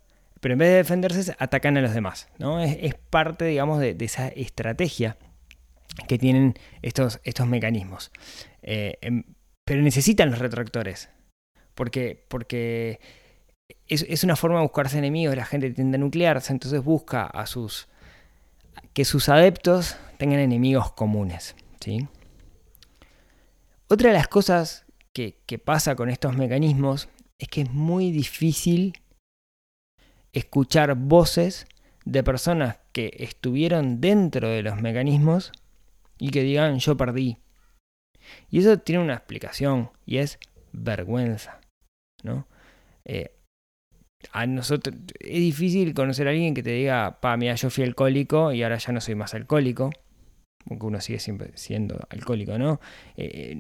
pero 0.41 0.53
en 0.53 0.59
vez 0.59 0.69
de 0.71 0.77
defenderse, 0.77 1.35
atacan 1.39 1.77
a 1.77 1.81
los 1.81 1.93
demás. 1.93 2.29
¿no? 2.39 2.61
Es, 2.61 2.95
parte, 2.95 3.47
digamos, 3.47 3.81
de, 3.81 3.97
esa 3.99 4.29
estrategia 4.29 5.17
que 6.07 6.19
tienen 6.19 6.55
estos, 6.83 7.21
estos 7.25 7.49
mecanismos. 7.49 8.13
Eh, 8.63 8.99
em, 9.01 9.25
pero 9.65 9.83
necesitan 9.83 10.31
los 10.31 10.39
retractores. 10.39 11.11
Porque, 11.75 12.25
porque 12.29 13.01
es, 13.89 14.25
una 14.25 14.37
forma 14.37 14.59
de 14.59 14.63
buscarse 14.63 14.99
enemigos, 14.99 15.37
la 15.37 15.45
gente 15.45 15.71
tiende 15.71 15.97
a 15.97 16.01
nuclearse, 16.01 16.53
entonces 16.53 16.83
busca 16.83 17.27
a 17.27 17.47
sus 17.47 17.89
que 18.95 19.05
sus 19.05 19.29
adeptos 19.29 19.97
tengan 20.19 20.41
enemigos 20.41 20.93
comunes. 20.93 21.55
¿sí? 21.81 22.09
Otra 23.89 24.11
de 24.11 24.15
las 24.15 24.29
cosas 24.29 24.87
que, 25.13 25.39
que 25.47 25.59
pasa 25.59 25.97
con 25.97 26.09
estos 26.09 26.37
mecanismos 26.37 27.09
es 27.39 27.49
que 27.49 27.63
es 27.63 27.71
muy 27.71 28.11
difícil 28.11 28.95
escuchar 30.33 30.95
voces 30.95 31.67
de 32.05 32.23
personas 32.23 32.79
que 32.93 33.15
estuvieron 33.19 34.01
dentro 34.01 34.49
de 34.49 34.63
los 34.63 34.81
mecanismos 34.81 35.53
y 36.19 36.31
que 36.31 36.43
digan 36.43 36.79
yo 36.79 36.97
perdí. 36.97 37.39
Y 38.51 38.61
eso 38.61 38.79
tiene 38.79 39.03
una 39.03 39.15
explicación 39.15 39.91
y 40.07 40.19
es 40.19 40.39
vergüenza. 40.73 41.61
¿no? 42.23 42.47
Eh, 43.05 43.33
a 44.33 44.47
nosotros 44.47 44.97
es 45.19 45.41
difícil 45.41 45.95
conocer 45.95 46.27
a 46.29 46.31
alguien 46.31 46.55
que 46.55 46.63
te 46.63 46.71
diga, 46.71 47.21
pa, 47.21 47.37
mira, 47.37 47.55
yo 47.55 47.71
fui 47.71 47.85
alcohólico 47.85 48.53
y 48.53 48.63
ahora 48.63 48.79
ya 48.79 48.93
no 48.93 49.01
soy 49.01 49.15
más 49.15 49.35
alcohólico. 49.35 49.91
Aunque 50.69 50.87
uno 50.87 51.01
sigue 51.01 51.19
siempre 51.19 51.53
siendo 51.55 51.99
alcohólico, 52.11 52.59
¿no? 52.59 52.81
Eh, 53.17 53.57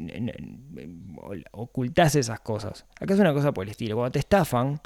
ocultás 1.52 2.14
esas 2.14 2.40
cosas. 2.40 2.84
Acá 3.00 3.14
es 3.14 3.20
una 3.20 3.32
cosa 3.32 3.52
por 3.52 3.64
el 3.64 3.70
estilo. 3.70 3.96
Cuando 3.96 4.12
te 4.12 4.18
estafan, 4.18 4.80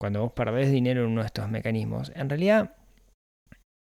cuando 0.00 0.22
vos 0.22 0.32
perdés 0.32 0.72
dinero 0.72 1.04
en 1.04 1.12
uno 1.12 1.20
de 1.20 1.26
estos 1.26 1.48
mecanismos, 1.48 2.10
en 2.16 2.28
realidad 2.28 2.74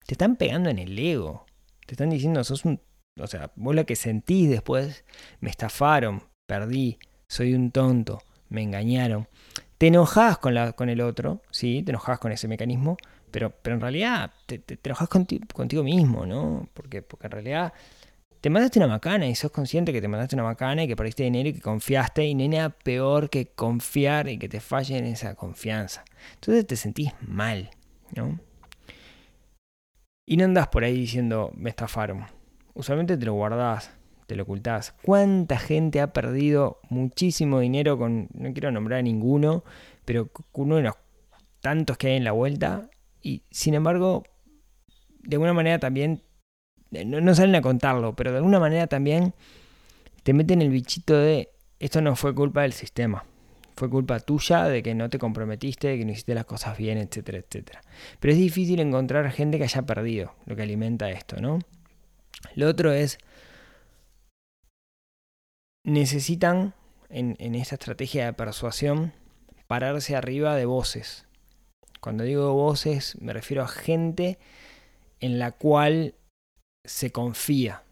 te 0.06 0.14
están 0.14 0.36
pegando 0.36 0.70
en 0.70 0.78
el 0.78 0.98
ego. 0.98 1.44
Te 1.84 1.94
están 1.94 2.08
diciendo, 2.08 2.42
sos 2.44 2.64
un. 2.64 2.80
O 3.20 3.26
sea, 3.26 3.52
vos 3.56 3.74
lo 3.74 3.84
que 3.84 3.94
sentís 3.94 4.48
después, 4.48 5.04
me 5.40 5.50
estafaron, 5.50 6.22
perdí, 6.46 6.98
soy 7.28 7.52
un 7.52 7.72
tonto, 7.72 8.22
me 8.48 8.62
engañaron 8.62 9.28
te 9.78 9.86
enojas 9.86 10.38
con, 10.38 10.56
el 10.56 11.00
otro, 11.00 11.40
¿sí? 11.50 11.82
Te 11.84 11.92
enojas 11.92 12.18
con 12.18 12.32
ese 12.32 12.48
mecanismo, 12.48 12.96
pero, 13.30 13.50
pero 13.50 13.76
en 13.76 13.80
realidad 13.80 14.32
te, 14.46 14.58
te, 14.58 14.78
enojas 14.82 15.08
contigo 15.08 15.84
mismo, 15.84 16.26
¿no? 16.26 16.68
Porque, 16.74 17.02
porque 17.02 17.28
en 17.28 17.30
realidad 17.30 17.72
te 18.40 18.50
mandaste 18.50 18.80
una 18.80 18.88
macana 18.88 19.26
y 19.26 19.34
sos 19.34 19.52
consciente 19.52 19.92
que 19.92 20.00
te 20.00 20.08
mandaste 20.08 20.36
una 20.36 20.44
macana 20.44 20.84
y 20.84 20.88
que 20.88 20.96
perdiste 20.96 21.22
dinero 21.22 21.48
y 21.48 21.52
que 21.52 21.60
confiaste 21.60 22.24
y 22.24 22.34
no 22.34 22.42
hay 22.42 22.48
nada 22.48 22.70
peor 22.70 23.30
que 23.30 23.46
confiar 23.46 24.28
y 24.28 24.38
que 24.38 24.48
te 24.48 24.60
falle 24.60 24.98
en 24.98 25.06
esa 25.06 25.34
confianza. 25.36 26.04
Entonces 26.34 26.66
te 26.66 26.76
sentís 26.76 27.12
mal, 27.20 27.70
¿no? 28.14 28.38
Y 30.26 30.36
no 30.36 30.44
andás 30.44 30.68
por 30.68 30.84
ahí 30.84 30.94
diciendo 30.94 31.52
me 31.54 31.70
estafaron. 31.70 32.26
Usualmente 32.74 33.16
te 33.16 33.26
lo 33.26 33.34
guardás 33.34 33.97
te 34.28 34.36
lo 34.36 34.42
ocultás. 34.42 34.94
¿Cuánta 35.02 35.58
gente 35.58 36.02
ha 36.02 36.12
perdido 36.12 36.80
muchísimo 36.90 37.60
dinero 37.60 37.96
con, 37.96 38.28
no 38.34 38.52
quiero 38.52 38.70
nombrar 38.70 38.98
a 38.98 39.02
ninguno, 39.02 39.64
pero 40.04 40.30
uno 40.52 40.76
de 40.76 40.82
los 40.82 40.94
tantos 41.60 41.96
que 41.96 42.08
hay 42.08 42.16
en 42.16 42.24
la 42.24 42.32
vuelta? 42.32 42.90
Y 43.22 43.42
sin 43.50 43.72
embargo, 43.72 44.24
de 45.20 45.36
alguna 45.36 45.54
manera 45.54 45.78
también, 45.78 46.22
no, 46.90 47.34
salen 47.34 47.54
a 47.54 47.62
contarlo, 47.62 48.14
pero 48.16 48.30
de 48.30 48.36
alguna 48.36 48.60
manera 48.60 48.86
también 48.86 49.32
te 50.24 50.34
meten 50.34 50.60
el 50.60 50.68
bichito 50.68 51.16
de, 51.16 51.48
esto 51.80 52.02
no 52.02 52.14
fue 52.14 52.34
culpa 52.34 52.62
del 52.62 52.74
sistema. 52.74 53.24
Fue 53.76 53.88
culpa 53.88 54.20
tuya 54.20 54.64
de 54.64 54.82
que 54.82 54.94
no 54.94 55.08
te 55.08 55.18
comprometiste, 55.18 55.88
de 55.88 55.96
que 55.96 56.04
no 56.04 56.12
hiciste 56.12 56.34
las 56.34 56.44
cosas 56.44 56.76
bien, 56.76 56.98
etcétera, 56.98 57.38
etcétera. 57.38 57.80
Pero 58.20 58.32
es 58.34 58.38
difícil 58.38 58.78
encontrar 58.80 59.30
gente 59.30 59.56
que 59.56 59.64
haya 59.64 59.82
perdido, 59.86 60.34
lo 60.44 60.54
que 60.54 60.62
alimenta 60.62 61.08
esto, 61.10 61.40
¿no? 61.40 61.60
Lo 62.56 62.68
otro 62.68 62.92
es 62.92 63.18
necesitan 65.88 66.74
en, 67.08 67.54
esta 67.54 67.76
estrategia 67.76 68.26
de 68.26 68.32
persuasión 68.32 69.12
pararse 69.66 70.16
arriba 70.16 70.54
de 70.54 70.66
voces. 70.66 71.26
Cuando 72.00 72.24
digo 72.24 72.52
voces 72.52 73.20
me 73.20 73.32
refiero 73.32 73.62
a 73.62 73.68
gente 73.68 74.38
en 75.20 75.38
la 75.38 75.52
cual 75.52 76.14
se 76.84 77.10
confía 77.10 77.82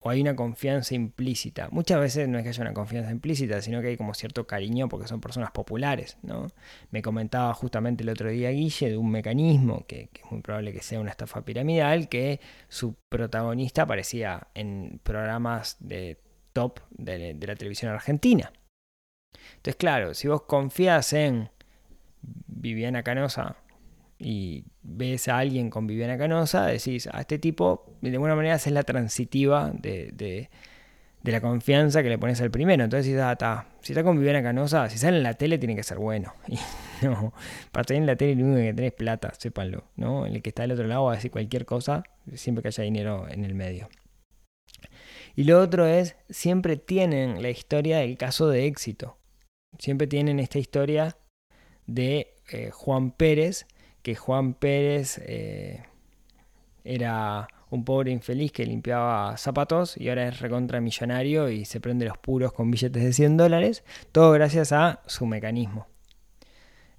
o 0.00 0.10
hay 0.10 0.20
una 0.20 0.36
confianza 0.36 0.94
implícita. 0.94 1.68
Muchas 1.70 1.98
veces 1.98 2.28
no 2.28 2.36
es 2.36 2.44
que 2.44 2.50
haya 2.50 2.60
una 2.60 2.74
confianza 2.74 3.10
implícita, 3.10 3.62
sino 3.62 3.80
que 3.80 3.88
hay 3.88 3.96
como 3.96 4.12
cierto 4.12 4.46
cariño 4.46 4.86
porque 4.86 5.08
son 5.08 5.22
personas 5.22 5.50
populares. 5.50 6.18
¿no? 6.22 6.48
Me 6.90 7.00
comentaba 7.00 7.54
justamente 7.54 8.02
el 8.02 8.10
otro 8.10 8.28
día 8.28 8.50
Guille 8.50 8.90
de 8.90 8.96
un 8.98 9.10
mecanismo 9.10 9.86
que, 9.86 10.10
que, 10.12 10.20
es 10.20 10.30
muy 10.30 10.42
probable 10.42 10.74
que 10.74 10.82
sea 10.82 11.00
una 11.00 11.10
estafa 11.10 11.42
piramidal, 11.42 12.10
que 12.10 12.38
su 12.68 12.96
protagonista 13.08 13.82
aparecía 13.82 14.48
en 14.54 15.00
programas 15.02 15.78
de 15.80 16.18
top 16.54 16.80
de, 16.90 17.36
la 17.38 17.56
televisión 17.56 17.92
argentina. 17.92 18.50
Entonces, 19.56 19.76
claro, 19.76 20.14
si 20.14 20.28
vos 20.28 20.42
confías 20.42 21.12
en 21.12 21.50
Viviana 22.46 23.02
Canosa 23.02 23.56
y 24.18 24.64
ves 24.82 25.28
a 25.28 25.38
alguien 25.38 25.68
con 25.68 25.86
Viviana 25.86 26.16
Canosa, 26.16 26.66
decís, 26.66 27.08
a 27.12 27.20
este 27.20 27.38
tipo, 27.38 27.84
de 28.00 28.12
alguna 28.12 28.34
manera 28.34 28.54
es 28.54 28.66
la 28.68 28.84
transitiva 28.84 29.70
de, 29.74 30.48
la 31.22 31.40
confianza 31.40 32.02
que 32.02 32.08
le 32.08 32.18
pones 32.18 32.40
al 32.40 32.50
primero. 32.50 32.84
Entonces, 32.84 33.06
si 33.06 33.12
está, 33.12 33.66
si 33.82 33.92
está 33.92 34.02
con 34.02 34.16
Viviana 34.16 34.42
Canosa, 34.42 34.88
si 34.88 34.96
sale 34.96 35.18
en 35.18 35.24
la 35.24 35.34
tele, 35.34 35.58
tiene 35.58 35.76
que 35.76 35.82
ser 35.82 35.98
bueno. 35.98 36.32
Y 37.02 37.06
no, 37.06 37.34
para 37.72 37.86
salir 37.86 38.02
en 38.02 38.06
la 38.06 38.16
tele, 38.16 38.36
lo 38.36 38.46
único 38.46 38.60
que 38.60 38.72
tenés 38.72 38.92
es 38.92 38.96
plata, 38.96 39.34
sépanlo. 39.36 39.84
¿no? 39.96 40.24
El 40.24 40.40
que 40.40 40.50
está 40.50 40.62
del 40.62 40.72
otro 40.72 40.86
lado 40.86 41.04
va 41.04 41.12
a 41.12 41.16
decir 41.16 41.30
cualquier 41.30 41.66
cosa, 41.66 42.04
siempre 42.32 42.62
que 42.62 42.68
haya 42.68 42.84
dinero 42.84 43.26
en 43.28 43.44
el 43.44 43.54
medio. 43.54 43.88
Y 45.36 45.44
lo 45.44 45.60
otro 45.60 45.86
es, 45.86 46.16
siempre 46.30 46.76
tienen 46.76 47.42
la 47.42 47.50
historia 47.50 47.98
del 47.98 48.16
caso 48.16 48.48
de 48.48 48.66
éxito. 48.66 49.18
Siempre 49.78 50.06
tienen 50.06 50.38
esta 50.38 50.58
historia 50.58 51.16
de 51.86 52.36
eh, 52.50 52.70
Juan 52.70 53.10
Pérez, 53.10 53.66
que 54.02 54.14
Juan 54.14 54.54
Pérez 54.54 55.18
eh, 55.26 55.82
era 56.84 57.48
un 57.70 57.84
pobre 57.84 58.12
infeliz 58.12 58.52
que 58.52 58.64
limpiaba 58.64 59.36
zapatos 59.36 59.96
y 59.96 60.08
ahora 60.08 60.28
es 60.28 60.38
recontra 60.38 60.80
millonario 60.80 61.48
y 61.48 61.64
se 61.64 61.80
prende 61.80 62.06
los 62.06 62.18
puros 62.18 62.52
con 62.52 62.70
billetes 62.70 63.02
de 63.02 63.12
100 63.12 63.36
dólares, 63.36 63.82
todo 64.12 64.30
gracias 64.30 64.70
a 64.70 65.02
su 65.06 65.26
mecanismo. 65.26 65.88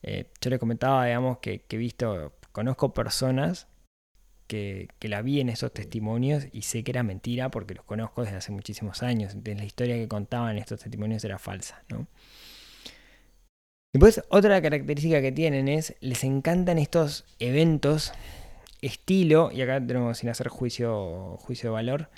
Eh, 0.04 0.32
yo 0.42 0.50
le 0.50 0.60
comentaba, 0.60 1.06
digamos, 1.06 1.38
que, 1.38 1.62
que 1.62 1.78
he 1.78 1.80
visto, 1.80 2.34
conozco 2.52 2.94
personas 2.94 3.68
que, 4.48 4.90
la 5.02 5.22
vi 5.22 5.40
en 5.40 5.50
esos 5.50 5.72
testimonios 5.74 6.48
y 6.52 6.64
sé 6.64 6.84
que 6.84 6.92
era 6.92 7.04
mentira 7.04 7.50
porque 7.50 7.74
los 7.74 7.86
conozco 7.86 8.24
desde 8.24 8.38
hace 8.38 8.52
muchísimos 8.52 9.04
años. 9.04 9.34
Entonces 9.34 9.58
la 9.58 9.66
historia 9.66 9.96
que 9.96 10.08
contaban 10.08 10.58
estos 10.58 10.82
testimonios 10.82 11.24
era 11.24 11.40
falsa. 11.40 11.84
¿no? 11.90 12.08
Después, 13.94 14.24
otra 14.30 14.62
característica 14.62 15.22
que 15.22 15.32
tienen 15.32 15.68
es, 15.68 15.96
les 16.02 16.24
encantan 16.24 16.78
estos 16.78 17.26
eventos, 17.40 18.14
estilo, 18.82 19.52
y 19.54 19.62
acá 19.62 19.86
tenemos 19.86 20.18
sin 20.18 20.30
hacer 20.30 20.50
juicio, 20.50 21.38
juicio 21.38 21.70
de 21.70 21.74
valor, 21.74 22.10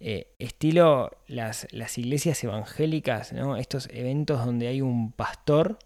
eh, 0.00 0.28
estilo 0.38 1.10
las, 1.26 1.66
las, 1.72 1.98
iglesias 1.98 2.42
evangélicas, 2.44 3.32
¿no? 3.32 3.56
estos 3.56 3.88
eventos 3.92 4.44
donde 4.44 4.68
hay 4.68 4.80
un 4.80 5.10
pastor 5.10 5.78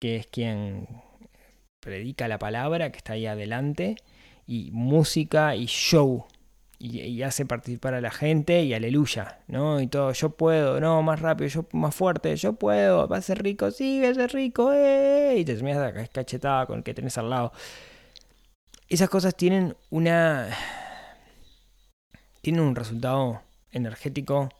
que 0.00 0.16
es 0.16 0.26
quien 0.28 0.86
predica 1.80 2.28
la 2.28 2.38
palabra, 2.38 2.90
que 2.90 2.98
está 2.98 3.14
ahí 3.14 3.26
adelante, 3.26 3.96
y 4.46 4.70
música 4.72 5.56
y 5.56 5.66
show. 5.66 6.26
Y, 6.78 7.22
hace 7.22 7.46
participar 7.46 7.94
a 7.94 8.00
la 8.00 8.10
gente 8.10 8.62
y 8.62 8.74
aleluya, 8.74 9.40
¿no? 9.46 9.80
Y 9.80 9.86
todo, 9.86 10.12
yo 10.12 10.30
puedo, 10.30 10.80
no, 10.80 11.02
más 11.02 11.20
rápido, 11.20 11.48
yo 11.48 11.66
más 11.72 11.94
fuerte, 11.94 12.36
yo 12.36 12.54
puedo, 12.54 13.08
va 13.08 13.18
a 13.18 13.22
ser 13.22 13.42
rico, 13.42 13.70
sí, 13.70 14.00
va 14.02 14.08
a 14.10 14.14
ser 14.14 14.32
rico, 14.32 14.72
¡eh! 14.74 15.36
Y 15.38 15.44
te 15.44 15.54
terminas 15.54 16.10
cachetada 16.10 16.66
con 16.66 16.78
el 16.78 16.84
que 16.84 16.92
tenés 16.92 17.16
al 17.16 17.30
lado. 17.30 17.52
Esas 18.88 19.08
cosas 19.08 19.34
tienen 19.34 19.76
una. 19.90 20.48
tienen 22.42 22.62
un 22.62 22.76
resultado 22.76 23.40
energético 23.72 24.50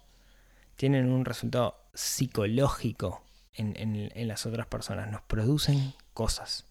tienen 0.76 1.10
un 1.10 1.24
resultado 1.24 1.76
psicológico 1.94 3.22
en, 3.54 4.10
las 4.26 4.46
otras 4.46 4.66
personas, 4.66 5.10
nos 5.10 5.22
producen 5.22 5.94
cosas. 6.12 6.66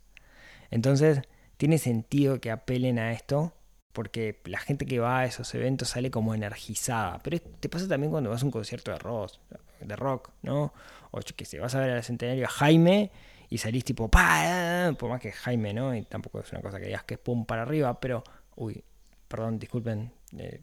Entonces, 0.69 1.21
tiene 1.63 1.77
sentido 1.77 2.41
que 2.41 2.51
apelen 2.51 2.99
a 2.99 3.13
esto 3.13 3.53
porque 3.93 4.41
la 4.43 4.59
gente 4.59 4.85
que 4.85 4.99
va 4.99 5.19
a 5.19 5.25
esos 5.25 5.55
eventos 5.55 5.87
sale 5.87 6.11
como 6.11 6.35
energizada. 6.35 7.19
Pero 7.23 7.39
te 7.39 7.69
pasa 7.69 7.87
también 7.87 8.11
cuando 8.11 8.29
vas 8.29 8.41
a 8.41 8.45
un 8.45 8.51
concierto 8.51 8.91
de 8.91 8.99
rock, 8.99 9.31
de 9.79 9.95
rock 9.95 10.31
¿no? 10.41 10.73
O 11.11 11.21
que 11.21 11.45
sé, 11.45 11.59
vas 11.59 11.73
a 11.75 11.79
ver 11.79 11.91
al 11.91 12.03
centenario 12.03 12.47
a 12.47 12.49
Jaime 12.49 13.11
y 13.49 13.59
salís 13.59 13.85
tipo, 13.85 14.09
¡pa! 14.09 14.93
Por 14.99 15.09
más 15.09 15.21
que 15.21 15.31
Jaime, 15.31 15.73
¿no? 15.73 15.95
Y 15.95 16.03
tampoco 16.03 16.41
es 16.41 16.51
una 16.51 16.61
cosa 16.61 16.81
que 16.81 16.87
digas 16.87 17.05
que 17.05 17.13
es 17.13 17.19
pum 17.21 17.45
para 17.45 17.61
arriba, 17.61 17.97
pero, 18.01 18.25
uy, 18.57 18.83
perdón, 19.29 19.57
disculpen, 19.57 20.11
eh, 20.37 20.59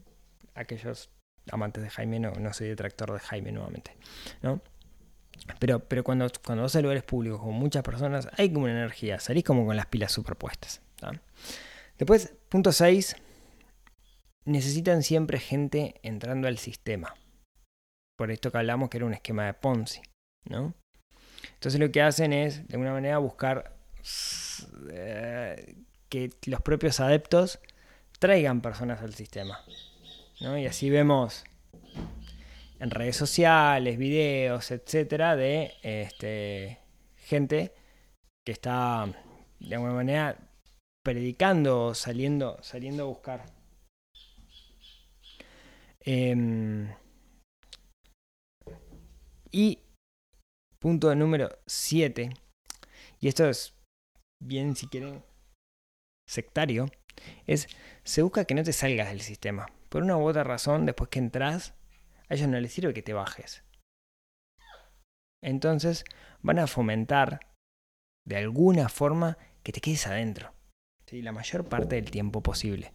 aquellos 0.53 1.09
amantes 1.51 1.81
de 1.81 1.89
Jaime, 1.89 2.19
no, 2.19 2.29
no 2.33 2.53
soy 2.53 2.67
detractor 2.67 3.11
de 3.11 3.21
Jaime 3.21 3.51
nuevamente, 3.51 3.97
¿no? 4.43 4.61
Pero, 5.59 5.79
pero 5.79 6.03
cuando, 6.03 6.27
cuando 6.43 6.63
vas 6.63 6.75
a 6.75 6.81
lugares 6.81 7.03
públicos 7.03 7.39
con 7.39 7.53
muchas 7.53 7.83
personas, 7.83 8.27
hay 8.37 8.51
como 8.51 8.65
una 8.65 8.73
energía, 8.73 9.19
salís 9.19 9.43
como 9.43 9.65
con 9.65 9.75
las 9.75 9.87
pilas 9.87 10.11
superpuestas. 10.11 10.81
Después, 11.97 12.33
punto 12.49 12.71
6, 12.71 13.15
necesitan 14.45 15.03
siempre 15.03 15.39
gente 15.39 15.99
entrando 16.03 16.47
al 16.47 16.57
sistema. 16.57 17.15
Por 18.17 18.31
esto 18.31 18.51
que 18.51 18.57
hablamos 18.57 18.89
que 18.89 18.97
era 18.97 19.05
un 19.05 19.13
esquema 19.13 19.45
de 19.45 19.53
Ponzi. 19.53 20.01
Entonces 20.45 21.79
lo 21.79 21.91
que 21.91 22.01
hacen 22.01 22.33
es, 22.33 22.67
de 22.67 22.75
alguna 22.75 22.93
manera, 22.93 23.17
buscar 23.17 23.75
eh, 24.91 25.75
que 26.09 26.31
los 26.45 26.61
propios 26.61 26.99
adeptos 26.99 27.59
traigan 28.19 28.61
personas 28.61 29.01
al 29.01 29.13
sistema. 29.13 29.63
Y 30.39 30.65
así 30.65 30.89
vemos 30.89 31.43
en 32.81 32.89
redes 32.89 33.15
sociales, 33.15 33.99
videos, 33.99 34.71
etcétera, 34.71 35.35
de 35.35 35.71
este, 35.83 36.79
gente 37.15 37.75
que 38.43 38.53
está 38.53 39.05
de 39.59 39.75
alguna 39.75 39.93
manera 39.93 40.49
predicando, 41.05 41.93
saliendo, 41.93 42.57
saliendo 42.63 43.03
a 43.03 43.05
buscar. 43.05 43.45
Em, 45.99 46.91
y 49.51 49.77
punto 50.79 51.13
número 51.13 51.49
7, 51.67 52.31
y 53.19 53.27
esto 53.27 53.47
es 53.47 53.75
bien 54.43 54.75
si 54.75 54.87
quieren 54.87 55.23
sectario, 56.27 56.87
es 57.45 57.67
se 58.03 58.23
busca 58.23 58.45
que 58.45 58.55
no 58.55 58.63
te 58.63 58.73
salgas 58.73 59.09
del 59.09 59.21
sistema. 59.21 59.67
Por 59.89 60.01
una 60.01 60.17
u 60.17 60.27
otra 60.27 60.43
razón, 60.43 60.87
después 60.87 61.11
que 61.11 61.19
entras, 61.19 61.75
a 62.31 62.33
ellos 62.33 62.47
no 62.47 62.59
les 62.61 62.71
sirve 62.71 62.93
que 62.93 63.01
te 63.01 63.11
bajes. 63.11 63.63
Entonces 65.43 66.05
van 66.41 66.59
a 66.59 66.67
fomentar 66.67 67.41
de 68.25 68.37
alguna 68.37 68.87
forma 68.87 69.37
que 69.63 69.73
te 69.73 69.81
quedes 69.81 70.07
adentro. 70.07 70.53
¿sí? 71.07 71.21
La 71.21 71.33
mayor 71.33 71.67
parte 71.67 71.95
del 71.95 72.09
tiempo 72.09 72.41
posible. 72.41 72.93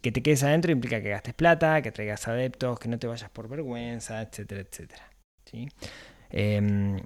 Que 0.00 0.12
te 0.12 0.22
quedes 0.22 0.44
adentro 0.44 0.70
implica 0.70 1.02
que 1.02 1.08
gastes 1.08 1.34
plata, 1.34 1.82
que 1.82 1.90
traigas 1.90 2.28
adeptos, 2.28 2.78
que 2.78 2.88
no 2.88 3.00
te 3.00 3.08
vayas 3.08 3.30
por 3.30 3.48
vergüenza, 3.48 4.22
etcétera, 4.22 4.60
etcétera. 4.60 5.10
¿sí? 5.44 5.68
Em, 6.30 7.02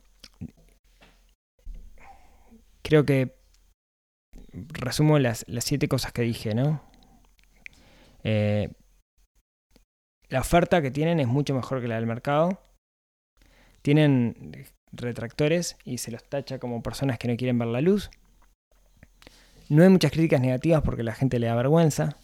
creo 2.83 3.07
que 3.07 3.35
resumo 4.53 5.19
las, 5.19 5.47
las, 5.49 5.65
siete 5.65 5.89
cosas 5.89 6.13
que 6.13 6.21
dije, 6.21 6.55
¿no? 6.55 6.83
Eh, 8.25 8.71
la 10.33 10.41
oferta 10.41 10.81
que 10.81 10.91
tienen 10.91 11.21
es 11.21 11.29
mucho 11.29 11.55
mejor 11.55 11.83
que 11.83 11.89
la 11.89 11.97
del 11.97 12.07
mercado. 12.07 12.59
Tienen 13.83 14.67
retractores 14.91 15.77
y 15.85 15.99
se 15.99 16.11
los 16.11 16.25
tacha 16.25 16.59
como 16.59 16.83
personas 16.83 17.19
que 17.19 17.29
no 17.29 17.37
quieren 17.37 17.59
ver 17.59 17.69
la 17.69 17.83
luz. 17.83 18.11
No 19.69 19.83
hay 19.83 19.91
muchas 19.91 20.11
críticas 20.11 20.41
negativas 20.41 20.81
porque 20.81 21.03
la 21.03 21.15
gente 21.15 21.39
le 21.39 21.49
da 21.49 21.55
vergüenza. 21.55 22.17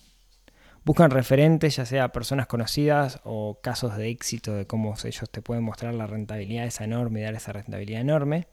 Buscan 0.86 1.10
referentes, 1.10 1.76
ya 1.76 1.84
sea 1.84 2.08
personas 2.10 2.46
conocidas 2.46 3.20
o 3.24 3.58
casos 3.62 3.94
de 3.98 4.08
éxito 4.08 4.54
de 4.54 4.66
cómo 4.66 4.94
ellos 5.04 5.28
te 5.30 5.42
pueden 5.42 5.64
mostrar 5.64 5.92
la 5.92 6.06
rentabilidad 6.06 6.64
esa 6.64 6.84
enorme 6.84 7.20
y 7.20 7.24
dar 7.24 7.34
esa 7.34 7.52
rentabilidad 7.52 8.00
enorme. 8.00 8.46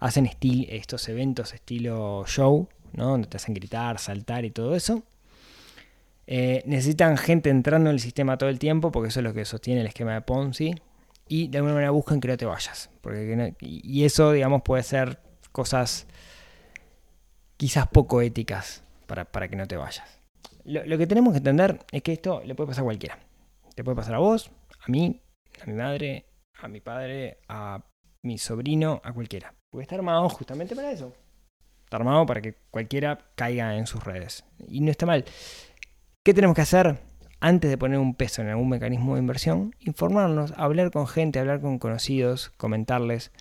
Hacen 0.00 0.30
estos 0.40 1.10
eventos 1.10 1.52
estilo 1.52 2.24
show, 2.26 2.70
¿no? 2.94 3.08
donde 3.08 3.28
te 3.28 3.36
hacen 3.36 3.52
gritar, 3.52 3.98
saltar 3.98 4.46
y 4.46 4.50
todo 4.50 4.74
eso. 4.74 5.02
Eh, 6.30 6.62
necesitan 6.66 7.16
gente 7.16 7.48
entrando 7.48 7.88
en 7.88 7.94
el 7.94 8.00
sistema 8.00 8.36
todo 8.36 8.50
el 8.50 8.58
tiempo, 8.58 8.92
porque 8.92 9.08
eso 9.08 9.20
es 9.20 9.24
lo 9.24 9.32
que 9.32 9.46
sostiene 9.46 9.80
el 9.80 9.86
esquema 9.86 10.12
de 10.12 10.20
Ponzi. 10.20 10.74
Y 11.26 11.48
de 11.48 11.58
alguna 11.58 11.72
manera 11.72 11.90
buscan 11.90 12.20
que 12.20 12.28
no 12.28 12.36
te 12.36 12.44
vayas. 12.44 12.90
Porque 13.00 13.54
y 13.60 14.04
eso, 14.04 14.32
digamos, 14.32 14.60
puede 14.62 14.82
ser 14.82 15.18
cosas 15.52 16.06
quizás 17.56 17.88
poco 17.88 18.20
éticas 18.20 18.84
para, 19.06 19.24
para 19.24 19.48
que 19.48 19.56
no 19.56 19.66
te 19.66 19.78
vayas. 19.78 20.20
Lo, 20.64 20.84
lo, 20.84 20.98
que 20.98 21.06
tenemos 21.06 21.32
que 21.32 21.38
entender 21.38 21.78
es 21.92 22.02
que 22.02 22.12
esto 22.12 22.42
le 22.44 22.54
puede 22.54 22.68
pasar 22.68 22.82
a 22.82 22.84
cualquiera. 22.84 23.18
Te 23.74 23.82
puede 23.82 23.96
pasar 23.96 24.14
a 24.14 24.18
vos, 24.18 24.50
a 24.80 24.90
mí, 24.90 25.22
a 25.62 25.66
mi 25.66 25.72
madre, 25.72 26.26
a 26.60 26.68
mi 26.68 26.80
padre, 26.80 27.38
a 27.48 27.82
mi 28.22 28.36
sobrino, 28.36 29.00
a 29.02 29.14
cualquiera. 29.14 29.54
Puede 29.70 29.84
estar 29.84 29.98
armado 29.98 30.28
justamente 30.28 30.76
para 30.76 30.90
eso. 30.90 31.14
Está 31.84 31.96
armado 31.96 32.26
para 32.26 32.42
que 32.42 32.54
cualquiera 32.70 33.18
caiga 33.34 33.76
en 33.76 33.86
sus 33.86 34.04
redes. 34.04 34.44
Y 34.66 34.82
no 34.82 34.90
está 34.90 35.06
mal. 35.06 35.24
¿Qué 36.24 36.34
tenemos 36.34 36.54
que 36.54 36.62
hacer 36.62 36.98
antes 37.40 37.70
de 37.70 37.78
poner 37.78 37.98
un 37.98 38.14
peso 38.14 38.42
en 38.42 38.48
algún 38.48 38.68
mecanismo 38.68 39.14
de 39.14 39.20
inversión? 39.20 39.74
Informarnos, 39.80 40.52
hablar 40.56 40.90
con 40.90 41.06
gente, 41.06 41.38
hablar 41.38 41.60
con 41.60 41.78
conocidos, 41.78 42.50
comentarles. 42.56 43.32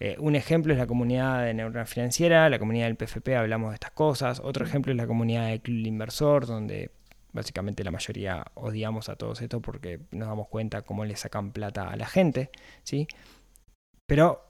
Eh, 0.00 0.16
un 0.18 0.34
ejemplo 0.34 0.72
es 0.72 0.78
la 0.78 0.86
comunidad 0.86 1.44
de 1.44 1.54
Neurona 1.54 1.86
Financiera, 1.86 2.50
la 2.50 2.58
comunidad 2.58 2.86
del 2.86 2.96
PFP, 2.96 3.36
hablamos 3.36 3.70
de 3.70 3.74
estas 3.74 3.92
cosas. 3.92 4.40
Otro 4.40 4.66
ejemplo 4.66 4.92
es 4.92 4.96
la 4.96 5.06
comunidad 5.06 5.48
de 5.48 5.60
Club 5.60 5.86
Inversor, 5.86 6.46
donde 6.46 6.90
básicamente 7.32 7.82
la 7.82 7.90
mayoría 7.90 8.44
odiamos 8.54 9.08
a 9.08 9.16
todos 9.16 9.40
esto 9.40 9.60
porque 9.60 10.00
nos 10.12 10.28
damos 10.28 10.48
cuenta 10.48 10.82
cómo 10.82 11.04
le 11.04 11.16
sacan 11.16 11.52
plata 11.52 11.88
a 11.88 11.96
la 11.96 12.06
gente, 12.06 12.50
¿sí? 12.82 13.08
Pero 14.06 14.42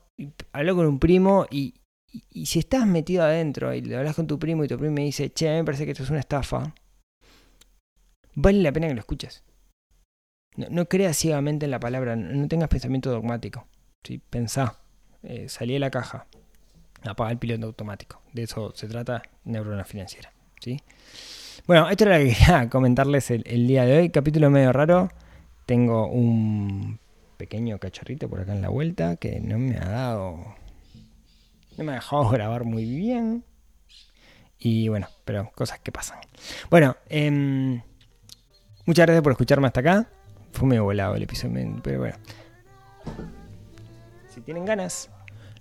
hablo 0.53 0.77
con 0.77 0.87
un 0.87 0.99
primo 0.99 1.47
y, 1.51 1.75
y 2.13 2.47
si 2.47 2.59
estás 2.59 2.87
metido 2.87 3.23
adentro 3.23 3.73
y 3.73 3.81
le 3.81 3.97
hablas 3.97 4.17
con 4.17 4.27
tu 4.27 4.39
primo 4.39 4.65
y 4.65 4.69
tu 4.69 4.77
primo 4.77 4.95
me 4.95 5.03
dice, 5.03 5.33
che, 5.33 5.49
me 5.49 5.65
parece 5.65 5.85
que 5.85 5.93
esto 5.93 6.03
es 6.03 6.11
una 6.11 6.21
estafa, 6.21 6.75
vale 8.35 8.63
la 8.63 8.73
pena 8.73 8.89
que 8.89 8.95
lo 8.95 9.01
escuches. 9.01 9.43
No, 10.57 10.87
creas 10.87 11.17
ciegamente 11.17 11.65
en 11.65 11.73
la 11.73 11.81
palabra, 11.81 12.15
no, 12.15 12.47
tengas 12.47 12.69
pensamiento 12.69 13.11
dogmático. 13.11 13.67
¿sí? 14.05 14.19
Pensá, 14.31 14.77
eh, 15.25 15.49
salí 15.49 15.73
de 15.73 15.81
la 15.81 15.91
caja, 15.91 16.27
apaga 17.03 17.33
el 17.33 17.39
piloto 17.39 17.67
automático. 17.67 18.23
De 18.33 18.45
eso 18.45 18.73
se 18.75 18.87
trata 18.87 19.23
neurona 19.45 19.85
financiera. 19.85 20.33
¿sí? 20.61 20.81
Bueno, 21.67 21.89
esto 21.89 22.05
era 22.05 22.19
lo 22.19 22.25
que 22.25 22.35
quería 22.35 22.69
comentarles 22.71 23.31
el, 23.31 23.67
día 23.67 23.85
de 23.85 23.99
hoy. 23.99 24.11
Capítulo 24.11 24.51
medio 24.51 24.73
raro. 24.73 25.11
Tengo 25.67 26.07
un 26.07 27.01
pequeño 27.37 27.79
cachorrito 27.79 28.29
por 28.29 28.41
acá 28.41 28.53
en 28.53 28.63
la 28.63 28.69
vuelta 28.69 29.17
que 29.17 29.41
no 29.41 29.59
me 29.59 29.77
ha 29.79 29.89
dado. 29.89 30.55
No 31.77 31.85
me 31.85 31.93
ha 31.93 31.97
dejado 31.97 32.29
grabar 32.31 32.65
muy 32.65 32.85
bien. 32.85 33.45
Y 34.59 34.89
bueno, 34.89 35.09
pero 35.25 35.51
cosas 35.55 35.81
que 35.81 35.91
pasan. 35.91 36.21
Bueno, 36.71 36.97
eh, 37.09 37.83
Muchas 38.87 39.07
gracias 39.07 39.23
por 39.23 39.33
escucharme 39.33 39.67
hasta 39.67 39.81
acá. 39.81 40.07
Fue 40.53 40.69
medio 40.69 40.85
volado 40.85 41.15
el 41.15 41.23
episodio, 41.23 41.81
pero 41.83 42.01
bueno. 42.01 42.17
Si 44.29 44.41
tienen 44.41 44.65
ganas, 44.65 45.11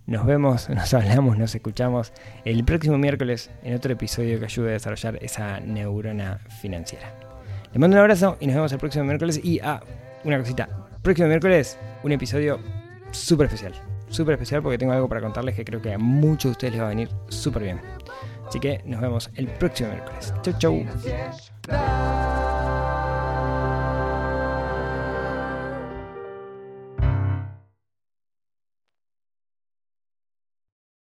nos 0.05 0.25
vemos, 0.25 0.69
nos 0.69 0.93
hablamos, 0.93 1.37
nos 1.37 1.55
escuchamos 1.55 2.11
el 2.43 2.63
próximo 2.65 2.97
miércoles 2.97 3.49
en 3.63 3.75
otro 3.75 3.93
episodio 3.93 4.39
que 4.39 4.45
ayude 4.45 4.69
a 4.69 4.73
desarrollar 4.73 5.17
esa 5.21 5.59
neurona 5.59 6.39
financiera. 6.61 7.13
Les 7.71 7.79
mando 7.79 7.95
un 7.95 8.01
abrazo 8.01 8.37
y 8.39 8.47
nos 8.47 8.55
vemos 8.55 8.71
el 8.71 8.79
próximo 8.79 9.05
miércoles. 9.05 9.39
Y, 9.43 9.59
ah, 9.59 9.81
una 10.23 10.37
cosita. 10.37 10.69
Próximo 11.01 11.27
miércoles, 11.27 11.77
un 12.03 12.11
episodio 12.11 12.59
súper 13.11 13.47
especial. 13.47 13.73
Súper 14.09 14.33
especial 14.33 14.61
porque 14.61 14.77
tengo 14.77 14.93
algo 14.93 15.09
para 15.09 15.21
contarles 15.21 15.55
que 15.55 15.65
creo 15.65 15.81
que 15.81 15.93
a 15.93 15.97
muchos 15.97 16.43
de 16.43 16.51
ustedes 16.51 16.73
les 16.73 16.81
va 16.81 16.85
a 16.87 16.89
venir 16.89 17.09
súper 17.29 17.63
bien. 17.63 17.81
Así 18.47 18.59
que 18.59 18.81
nos 18.85 19.01
vemos 19.01 19.31
el 19.35 19.47
próximo 19.47 19.89
miércoles. 19.89 20.33
Chau, 20.43 20.53
chau. 20.59 22.02